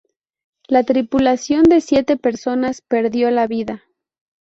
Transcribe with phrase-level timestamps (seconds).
[0.67, 3.83] La tripulación de siete personas perdió la vida.